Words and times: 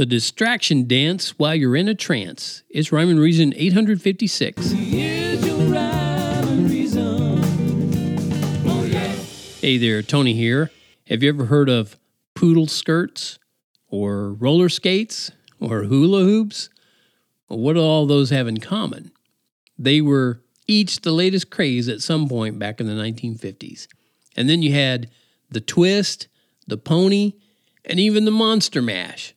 The 0.00 0.06
Distraction 0.06 0.88
Dance 0.88 1.38
While 1.38 1.56
You're 1.56 1.76
in 1.76 1.86
a 1.86 1.94
Trance. 1.94 2.62
It's 2.70 2.90
Rhyme 2.90 3.10
and 3.10 3.20
Reason 3.20 3.52
856. 3.54 4.70
Hey 9.60 9.76
there, 9.76 10.00
Tony 10.00 10.32
here. 10.32 10.70
Have 11.08 11.22
you 11.22 11.28
ever 11.28 11.44
heard 11.44 11.68
of 11.68 11.98
poodle 12.34 12.66
skirts 12.66 13.38
or 13.88 14.32
roller 14.32 14.70
skates 14.70 15.32
or 15.60 15.82
hula 15.82 16.24
hoops? 16.24 16.70
Well, 17.50 17.58
what 17.58 17.74
do 17.74 17.80
all 17.80 18.06
those 18.06 18.30
have 18.30 18.48
in 18.48 18.56
common? 18.56 19.12
They 19.78 20.00
were 20.00 20.40
each 20.66 21.02
the 21.02 21.12
latest 21.12 21.50
craze 21.50 21.90
at 21.90 22.00
some 22.00 22.26
point 22.26 22.58
back 22.58 22.80
in 22.80 22.86
the 22.86 22.94
1950s. 22.94 23.86
And 24.34 24.48
then 24.48 24.62
you 24.62 24.72
had 24.72 25.10
the 25.50 25.60
twist, 25.60 26.28
the 26.66 26.78
pony, 26.78 27.34
and 27.84 28.00
even 28.00 28.24
the 28.24 28.30
monster 28.30 28.80
mash. 28.80 29.34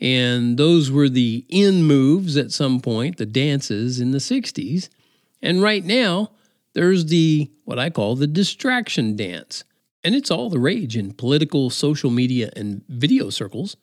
And 0.00 0.56
those 0.56 0.90
were 0.90 1.08
the 1.08 1.44
in 1.48 1.84
moves 1.84 2.36
at 2.36 2.52
some 2.52 2.80
point, 2.80 3.16
the 3.16 3.26
dances 3.26 4.00
in 4.00 4.12
the 4.12 4.18
60s. 4.18 4.88
And 5.42 5.62
right 5.62 5.84
now, 5.84 6.30
there's 6.74 7.06
the 7.06 7.50
what 7.64 7.78
I 7.78 7.90
call 7.90 8.14
the 8.16 8.26
distraction 8.26 9.16
dance. 9.16 9.64
And 10.04 10.14
it's 10.14 10.30
all 10.30 10.48
the 10.48 10.60
rage 10.60 10.96
in 10.96 11.12
political, 11.12 11.70
social 11.70 12.10
media, 12.10 12.50
and 12.54 12.82
video 12.88 13.30
circles. 13.30 13.76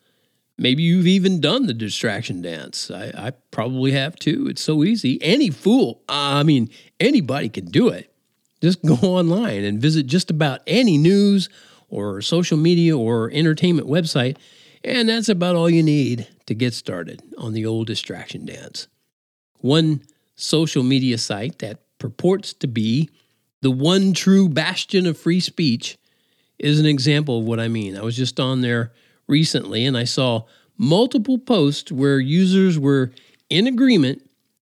Maybe 0.58 0.82
you've 0.82 1.06
even 1.06 1.40
done 1.40 1.66
the 1.66 1.74
distraction 1.74 2.40
dance. 2.40 2.90
I, 2.90 3.12
I 3.14 3.32
probably 3.50 3.92
have 3.92 4.16
too. 4.16 4.46
It's 4.48 4.62
so 4.62 4.82
easy. 4.82 5.22
Any 5.22 5.50
fool, 5.50 6.02
I 6.08 6.42
mean, 6.42 6.70
anybody 6.98 7.50
can 7.50 7.66
do 7.66 7.88
it. 7.88 8.10
Just 8.62 8.82
go 8.82 8.94
online 9.02 9.64
and 9.64 9.80
visit 9.80 10.06
just 10.06 10.30
about 10.30 10.60
any 10.66 10.96
news 10.96 11.50
or 11.88 12.22
social 12.22 12.56
media 12.56 12.96
or 12.96 13.30
entertainment 13.32 13.86
website, 13.86 14.38
and 14.86 15.08
that's 15.08 15.28
about 15.28 15.56
all 15.56 15.68
you 15.68 15.82
need 15.82 16.28
to 16.46 16.54
get 16.54 16.72
started 16.72 17.22
on 17.36 17.52
the 17.52 17.66
old 17.66 17.88
distraction 17.88 18.46
dance. 18.46 18.86
One 19.58 20.02
social 20.36 20.84
media 20.84 21.18
site 21.18 21.58
that 21.58 21.80
purports 21.98 22.52
to 22.54 22.68
be 22.68 23.10
the 23.62 23.70
one 23.70 24.12
true 24.12 24.48
bastion 24.48 25.06
of 25.06 25.18
free 25.18 25.40
speech 25.40 25.98
is 26.58 26.78
an 26.78 26.86
example 26.86 27.40
of 27.40 27.44
what 27.44 27.58
I 27.58 27.66
mean. 27.66 27.96
I 27.96 28.02
was 28.02 28.16
just 28.16 28.38
on 28.38 28.60
there 28.60 28.92
recently 29.26 29.84
and 29.84 29.96
I 29.96 30.04
saw 30.04 30.44
multiple 30.78 31.38
posts 31.38 31.90
where 31.90 32.20
users 32.20 32.78
were 32.78 33.10
in 33.50 33.66
agreement 33.66 34.22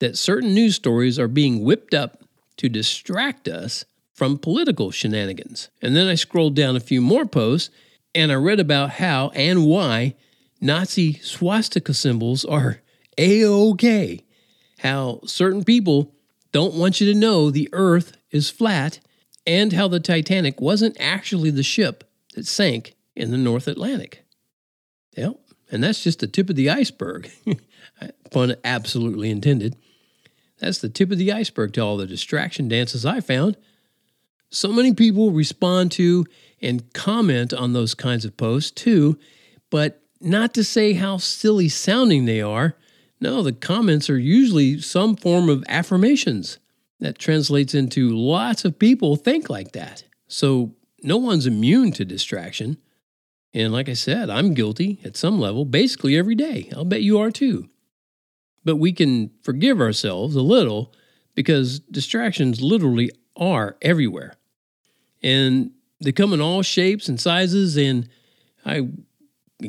that 0.01 0.19
certain 0.19 0.55
news 0.55 0.75
stories 0.75 1.19
are 1.19 1.29
being 1.29 1.63
whipped 1.63 1.95
up 1.95 2.25
to 2.57 2.69
distract 2.69 3.47
us 3.47 3.85
from 4.13 4.39
political 4.39 4.91
shenanigans. 4.91 5.69
And 5.81 5.95
then 5.95 6.09
I 6.09 6.15
scrolled 6.15 6.57
down 6.57 6.75
a 6.75 6.81
few 6.81 7.01
more 7.01 7.27
posts 7.27 7.71
and 8.15 8.33
I 8.33 8.37
read 8.37 8.61
about 8.61 8.91
how 8.91 9.31
and 9.35 9.67
why 9.67 10.15
Nazi 10.61 11.15
swastika 11.15 11.95
symbols 11.95 12.45
are 12.45 12.81
a 13.17 13.45
okay. 13.45 14.25
How 14.81 15.21
certain 15.25 15.65
people 15.65 16.15
don't 16.53 16.75
want 16.75 17.01
you 17.01 17.13
to 17.13 17.19
know 17.19 17.51
the 17.51 17.69
earth 17.73 18.17
is 18.31 18.51
flat, 18.51 19.01
and 19.47 19.73
how 19.73 19.89
the 19.89 20.01
Titanic 20.01 20.61
wasn't 20.61 20.97
actually 21.01 21.51
the 21.51 21.63
ship 21.63 22.05
that 22.35 22.47
sank 22.47 22.95
in 23.17 23.31
the 23.31 23.39
North 23.39 23.67
Atlantic. 23.67 24.25
Yep, 25.17 25.39
and 25.71 25.83
that's 25.83 26.03
just 26.03 26.21
the 26.21 26.27
tip 26.27 26.51
of 26.51 26.57
the 26.57 26.71
iceberg. 26.71 27.31
Pun 28.31 28.55
absolutely 28.65 29.31
intended. 29.31 29.77
That's 30.59 30.79
the 30.79 30.89
tip 30.89 31.11
of 31.11 31.19
the 31.19 31.33
iceberg 31.33 31.73
to 31.75 31.81
all 31.81 31.97
the 31.97 32.07
distraction 32.07 32.69
dances 32.69 33.07
I 33.07 33.21
found. 33.21 33.57
So 34.51 34.73
many 34.73 34.93
people 34.93 35.31
respond 35.31 35.93
to 35.93 36.27
and 36.61 36.93
comment 36.93 37.53
on 37.55 37.73
those 37.73 37.95
kinds 37.95 38.25
of 38.25 38.37
posts 38.37 38.71
too, 38.71 39.19
but 39.71 40.03
not 40.21 40.53
to 40.55 40.65
say 40.65 40.93
how 40.93 41.17
silly 41.17 41.69
sounding 41.69 42.25
they 42.25 42.43
are. 42.43 42.77
No, 43.21 43.43
the 43.43 43.53
comments 43.53 44.11
are 44.11 44.19
usually 44.19 44.81
some 44.81 45.17
form 45.17 45.49
of 45.49 45.65
affirmations. 45.69 46.59
That 46.99 47.19
translates 47.19 47.75
into 47.75 48.11
lots 48.11 48.67
of 48.67 48.79
people 48.79 49.17
think 49.17 49.49
like 49.49 49.73
that. 49.73 50.05
So 50.29 50.75
no 51.03 51.17
one's 51.17 51.47
immune 51.47 51.93
to 51.93 52.05
distraction. 52.05 52.77
And 53.55 53.73
like 53.73 53.89
I 53.89 53.95
said, 53.95 54.29
I'm 54.29 54.53
guilty 54.53 55.01
at 55.03 55.17
some 55.17 55.41
level 55.41 55.65
basically 55.65 56.17
every 56.19 56.35
day. 56.35 56.71
I'll 56.77 56.85
bet 56.85 57.03
you 57.03 57.19
are 57.19 57.31
too. 57.31 57.69
But 58.65 58.77
we 58.77 58.93
can 58.93 59.31
forgive 59.43 59.81
ourselves 59.81 60.37
a 60.37 60.43
little 60.43 60.93
because 61.35 61.81
distractions 61.81 62.61
literally 62.61 63.11
are 63.35 63.79
everywhere. 63.81 64.35
And 65.23 65.73
they 66.01 66.13
come 66.13 66.33
in 66.33 66.41
all 66.41 66.63
shapes 66.63 67.09
and 67.09 67.21
sizes 67.21 67.77
and 67.77 68.09
I 68.65 68.89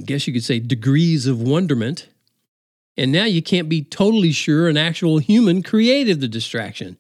guess 0.06 0.28
you 0.28 0.34
could 0.34 0.44
say 0.44 0.60
degrees 0.60 1.28
of 1.28 1.42
wonderment. 1.42 2.08
And 2.98 3.12
now 3.12 3.26
you 3.26 3.42
can't 3.42 3.70
be 3.70 3.84
totally 3.84 4.32
sure 4.32 4.68
an 4.68 4.78
actual 4.78 5.18
human 5.18 5.64
created 5.64 6.20
the 6.20 6.28
distraction. 6.28 6.98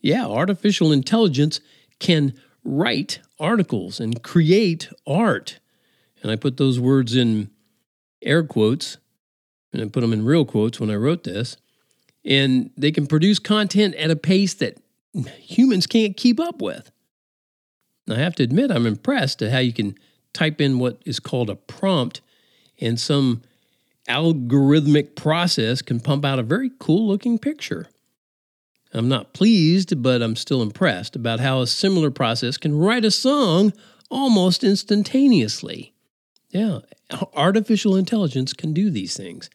Yeah, 0.00 0.26
artificial 0.26 0.92
intelligence 0.92 1.60
can 1.98 2.34
write 2.64 3.20
articles 3.38 4.00
and 4.00 4.22
create 4.22 4.90
art. 5.06 5.60
And 6.22 6.30
I 6.30 6.36
put 6.36 6.56
those 6.56 6.80
words 6.80 7.14
in 7.14 7.50
air 8.22 8.42
quotes 8.42 8.98
and 9.72 9.82
I 9.82 9.86
put 9.86 10.00
them 10.00 10.12
in 10.12 10.24
real 10.24 10.44
quotes 10.44 10.80
when 10.80 10.90
I 10.90 10.96
wrote 10.96 11.24
this. 11.24 11.56
And 12.24 12.70
they 12.76 12.92
can 12.92 13.06
produce 13.06 13.38
content 13.38 13.94
at 13.94 14.10
a 14.10 14.16
pace 14.16 14.54
that 14.54 14.78
humans 15.38 15.86
can't 15.86 16.16
keep 16.16 16.38
up 16.38 16.60
with. 16.60 16.90
I 18.10 18.18
have 18.18 18.34
to 18.36 18.42
admit, 18.42 18.70
I'm 18.70 18.86
impressed 18.86 19.42
at 19.42 19.52
how 19.52 19.58
you 19.58 19.72
can 19.72 19.94
type 20.32 20.60
in 20.60 20.78
what 20.78 21.00
is 21.04 21.20
called 21.20 21.50
a 21.50 21.56
prompt 21.56 22.20
and 22.80 22.98
some 22.98 23.42
algorithmic 24.08 25.14
process 25.14 25.82
can 25.82 26.00
pump 26.00 26.24
out 26.24 26.38
a 26.38 26.42
very 26.42 26.70
cool 26.78 27.06
looking 27.06 27.38
picture. 27.38 27.86
I'm 28.92 29.08
not 29.08 29.34
pleased, 29.34 30.02
but 30.02 30.22
I'm 30.22 30.34
still 30.34 30.62
impressed 30.62 31.14
about 31.14 31.40
how 31.40 31.60
a 31.60 31.66
similar 31.66 32.10
process 32.10 32.56
can 32.56 32.76
write 32.76 33.04
a 33.04 33.10
song 33.10 33.72
almost 34.10 34.64
instantaneously. 34.64 35.94
Yeah, 36.48 36.80
artificial 37.34 37.94
intelligence 37.96 38.52
can 38.52 38.72
do 38.72 38.90
these 38.90 39.16
things. 39.16 39.48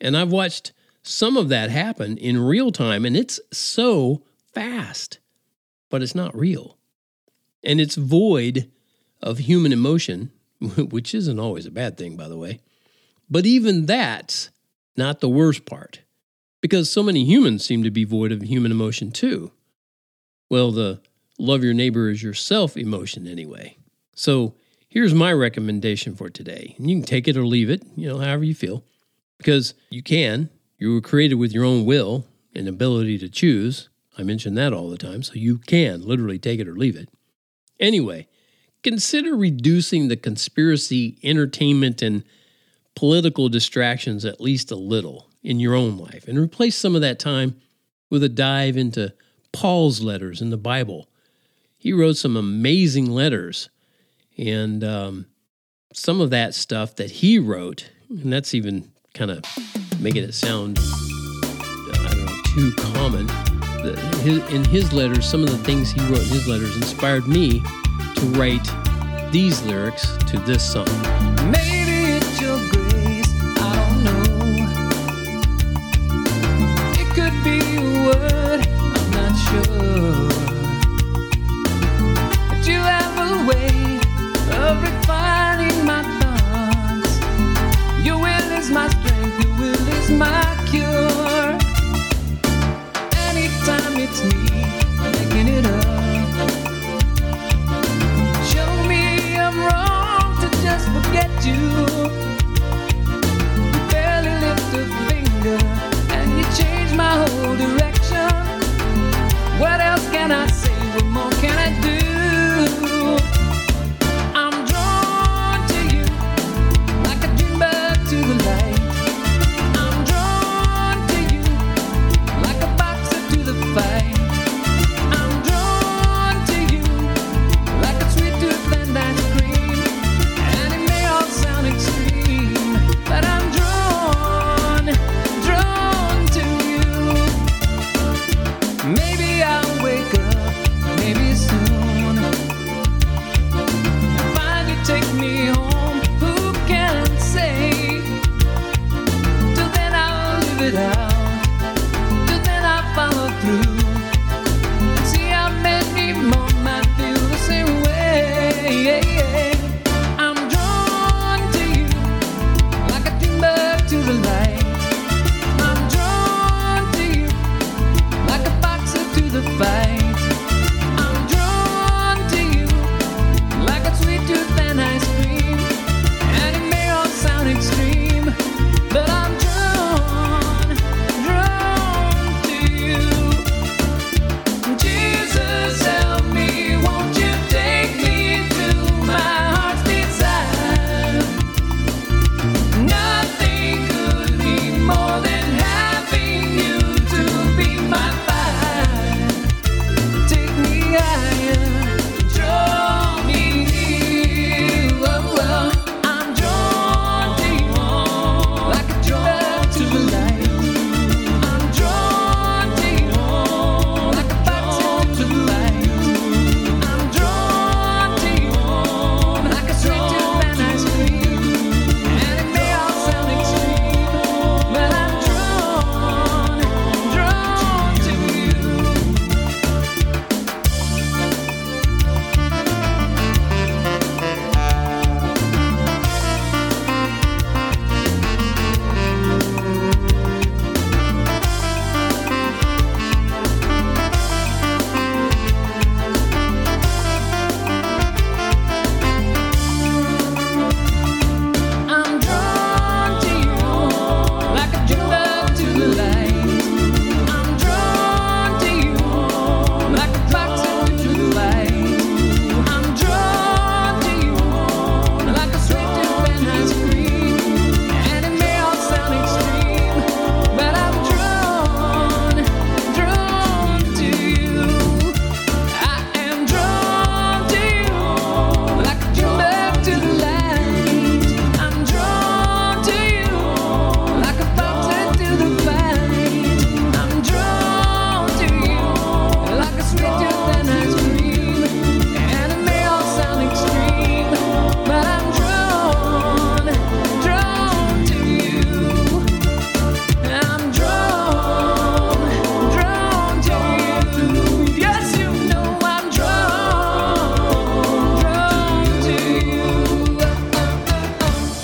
And 0.00 0.16
I've 0.16 0.32
watched 0.32 0.72
some 1.02 1.36
of 1.36 1.48
that 1.50 1.70
happen 1.70 2.18
in 2.18 2.40
real 2.40 2.72
time, 2.72 3.04
and 3.04 3.16
it's 3.16 3.38
so 3.52 4.22
fast, 4.52 5.20
but 5.88 6.02
it's 6.02 6.16
not 6.16 6.36
real. 6.36 6.76
And 7.66 7.80
it's 7.80 7.96
void 7.96 8.70
of 9.20 9.38
human 9.38 9.72
emotion, 9.72 10.30
which 10.60 11.14
isn't 11.14 11.38
always 11.38 11.66
a 11.66 11.70
bad 11.70 11.98
thing, 11.98 12.16
by 12.16 12.28
the 12.28 12.38
way. 12.38 12.60
But 13.28 13.44
even 13.44 13.84
that's 13.86 14.50
not 14.96 15.20
the 15.20 15.28
worst 15.28 15.66
part 15.66 16.00
because 16.60 16.90
so 16.90 17.02
many 17.02 17.24
humans 17.24 17.64
seem 17.64 17.82
to 17.82 17.90
be 17.90 18.04
void 18.04 18.32
of 18.32 18.42
human 18.42 18.70
emotion 18.70 19.10
too. 19.10 19.50
Well, 20.48 20.70
the 20.70 21.00
love 21.38 21.64
your 21.64 21.74
neighbor 21.74 22.08
as 22.08 22.22
yourself 22.22 22.76
emotion, 22.76 23.26
anyway. 23.26 23.76
So 24.14 24.54
here's 24.88 25.12
my 25.12 25.32
recommendation 25.32 26.14
for 26.14 26.30
today. 26.30 26.76
And 26.78 26.88
you 26.88 26.96
can 26.96 27.04
take 27.04 27.26
it 27.26 27.36
or 27.36 27.44
leave 27.44 27.68
it, 27.68 27.82
you 27.96 28.08
know, 28.08 28.18
however 28.18 28.44
you 28.44 28.54
feel, 28.54 28.84
because 29.38 29.74
you 29.90 30.02
can. 30.02 30.50
You 30.78 30.94
were 30.94 31.00
created 31.00 31.36
with 31.36 31.52
your 31.52 31.64
own 31.64 31.84
will 31.84 32.26
and 32.54 32.68
ability 32.68 33.18
to 33.18 33.28
choose. 33.28 33.88
I 34.16 34.22
mention 34.22 34.54
that 34.54 34.72
all 34.72 34.88
the 34.88 34.98
time, 34.98 35.22
so 35.22 35.34
you 35.34 35.58
can 35.58 36.06
literally 36.06 36.38
take 36.38 36.60
it 36.60 36.68
or 36.68 36.76
leave 36.76 36.96
it. 36.96 37.08
Anyway, 37.78 38.28
consider 38.82 39.36
reducing 39.36 40.08
the 40.08 40.16
conspiracy, 40.16 41.18
entertainment, 41.22 42.02
and 42.02 42.24
political 42.94 43.48
distractions 43.48 44.24
at 44.24 44.40
least 44.40 44.70
a 44.70 44.76
little 44.76 45.28
in 45.42 45.60
your 45.60 45.74
own 45.74 45.96
life 45.98 46.26
and 46.26 46.38
replace 46.38 46.76
some 46.76 46.94
of 46.94 47.02
that 47.02 47.18
time 47.18 47.56
with 48.10 48.22
a 48.22 48.28
dive 48.28 48.76
into 48.76 49.12
Paul's 49.52 50.00
letters 50.00 50.40
in 50.40 50.50
the 50.50 50.56
Bible. 50.56 51.08
He 51.76 51.92
wrote 51.92 52.16
some 52.16 52.36
amazing 52.36 53.10
letters, 53.10 53.68
and 54.36 54.82
um, 54.82 55.26
some 55.92 56.20
of 56.20 56.30
that 56.30 56.54
stuff 56.54 56.96
that 56.96 57.10
he 57.10 57.38
wrote, 57.38 57.90
and 58.08 58.32
that's 58.32 58.54
even 58.54 58.90
kind 59.14 59.30
of 59.30 59.42
making 60.00 60.24
it 60.24 60.34
sound, 60.34 60.78
I 60.80 62.08
don't 62.10 62.26
know, 62.26 62.42
too 62.44 62.72
common. 62.72 63.45
His, 64.20 64.38
in 64.50 64.64
his 64.64 64.92
letters, 64.92 65.28
some 65.28 65.42
of 65.42 65.50
the 65.50 65.58
things 65.58 65.90
he 65.90 66.00
wrote 66.02 66.22
in 66.22 66.28
his 66.28 66.48
letters 66.48 66.76
inspired 66.76 67.26
me 67.26 67.60
to 67.60 68.26
write 68.34 68.66
these 69.30 69.62
lyrics 69.62 70.16
to 70.28 70.38
this 70.40 70.62
song. 70.72 70.86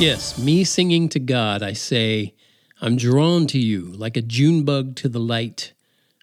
Yes, 0.03 0.37
me 0.37 0.65
singing 0.65 1.09
to 1.11 1.21
God, 1.21 1.63
I 1.63 1.75
say, 1.75 2.35
I'm 2.81 2.97
drawn 2.97 3.47
to 3.47 3.59
you 3.61 3.83
like 3.83 4.17
a 4.17 4.21
June 4.21 4.65
bug 4.65 4.97
to 4.97 5.09
the 5.09 5.21
light. 5.21 5.75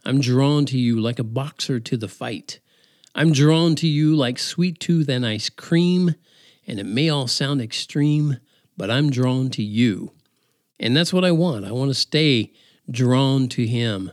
I'm 0.03 0.19
drawn 0.19 0.65
to 0.65 0.77
you 0.77 0.99
like 0.99 1.17
a 1.17 1.23
boxer 1.23 1.79
to 1.79 1.95
the 1.95 2.09
fight. 2.09 2.59
I'm 3.15 3.31
drawn 3.31 3.75
to 3.75 3.87
you 3.87 4.17
like 4.17 4.37
sweet 4.37 4.81
tooth 4.81 5.07
and 5.07 5.25
ice 5.25 5.49
cream, 5.49 6.15
and 6.67 6.77
it 6.77 6.87
may 6.87 7.07
all 7.07 7.27
sound 7.27 7.61
extreme, 7.61 8.39
but 8.75 8.91
I'm 8.91 9.09
drawn 9.09 9.49
to 9.51 9.63
you. 9.63 10.11
And 10.77 10.93
that's 10.93 11.13
what 11.13 11.23
I 11.23 11.31
want. 11.31 11.63
I 11.63 11.71
want 11.71 11.89
to 11.89 11.95
stay 11.95 12.51
drawn 12.91 13.47
to 13.47 13.65
Him. 13.65 14.11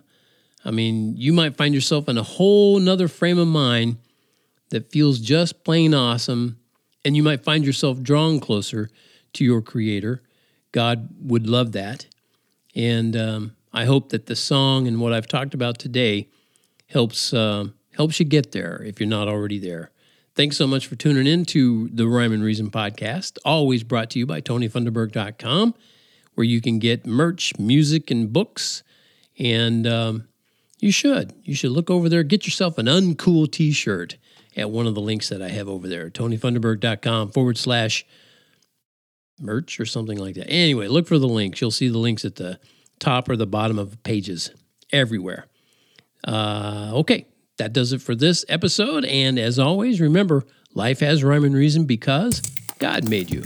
I 0.65 0.71
mean, 0.71 1.17
you 1.17 1.33
might 1.33 1.57
find 1.57 1.75
yourself 1.75 2.09
in 2.09 2.17
a 2.17 2.23
whole 2.23 2.79
nother 2.79 3.09
frame 3.09 3.39
of 3.41 3.49
mind 3.49 3.97
that 4.71 4.93
feels 4.93 5.19
just 5.19 5.65
plain 5.65 5.93
awesome, 5.93 6.61
and 7.05 7.17
you 7.17 7.25
might 7.25 7.43
find 7.43 7.67
yourself 7.67 8.01
drawn 8.01 8.39
closer 8.39 8.91
to 9.37 9.45
your 9.45 9.63
Creator. 9.63 10.23
God 10.73 11.09
would 11.21 11.47
love 11.49 11.73
that. 11.73 12.07
And 12.75 13.17
um, 13.17 13.57
I 13.73 13.85
hope 13.85 14.11
that 14.11 14.27
the 14.27 14.37
song 14.37 14.87
and 14.87 15.01
what 15.01 15.13
I've 15.13 15.29
talked 15.29 15.55
about 15.55 15.79
today 15.79 16.29
helps 16.89 17.33
uh, 17.33 17.69
helps 17.95 18.21
you 18.21 18.27
get 18.27 18.53
there 18.53 18.83
if 18.85 19.01
you're 19.01 19.09
not 19.09 19.29
already 19.29 19.59
there. 19.59 19.91
Thanks 20.35 20.59
so 20.59 20.67
much 20.67 20.87
for 20.87 20.97
tuning 20.97 21.27
in 21.27 21.47
to 21.47 21.89
the 21.89 22.07
Rhyme 22.07 22.33
and 22.33 22.43
Reason 22.43 22.71
podcast, 22.71 23.39
always 23.43 23.83
brought 23.83 24.11
to 24.11 24.19
you 24.19 24.27
by 24.27 24.43
TonyFunderburk.com, 24.43 25.75
where 26.35 26.45
you 26.45 26.61
can 26.61 26.79
get 26.79 27.07
merch, 27.07 27.59
music, 27.59 28.11
and 28.11 28.31
books. 28.31 28.83
And 29.39 29.87
um, 29.87 30.29
you 30.79 30.93
should. 30.93 31.33
You 31.43 31.55
should 31.55 31.71
look 31.71 31.91
over 31.91 32.11
there, 32.11 32.23
get 32.23 32.45
yourself 32.45 32.77
an 32.77 32.85
uncool 32.85 33.51
t 33.51 33.73
shirt 33.73 34.19
at 34.57 34.71
one 34.71 34.87
of 34.87 34.95
the 34.95 35.01
links 35.01 35.31
that 35.31 35.41
I 35.41 35.49
have 35.49 35.69
over 35.69 35.89
there, 35.89 36.11
TonyFunderburk.com 36.11 37.31
forward 37.31 37.57
slash 37.57 38.05
merch 39.41 39.81
or 39.81 39.87
something 39.87 40.19
like 40.19 40.35
that. 40.37 40.49
Anyway, 40.49 40.89
look 40.89 41.07
for 41.07 41.19
the 41.19 41.29
links. 41.29 41.61
You'll 41.61 41.71
see 41.71 41.89
the 41.89 41.99
links 41.99 42.25
at 42.25 42.37
the 42.37 42.59
top 42.99 43.29
or 43.29 43.37
the 43.37 43.47
bottom 43.47 43.79
of 43.79 44.03
pages 44.03 44.51
everywhere. 44.93 45.47
Uh, 46.27 46.91
okay, 46.95 47.27
that 47.59 47.73
does 47.73 47.93
it 47.93 48.03
for 48.03 48.15
this 48.15 48.45
episode. 48.49 49.05
And 49.05 49.39
as 49.39 49.59
always, 49.59 50.01
remember 50.01 50.45
life 50.75 51.01
has 51.01 51.23
rhyme 51.23 51.45
and 51.45 51.55
reason 51.55 51.85
because 51.85 52.41
God 52.79 53.09
made 53.09 53.31
you. 53.31 53.43